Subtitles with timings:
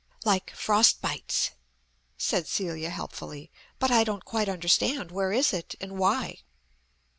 [0.25, 1.51] "Like 'Frostbites,'"
[2.17, 3.51] said Celia helpfully.
[3.77, 5.11] "But I don't quite understand.
[5.11, 6.39] Where is it, and why?"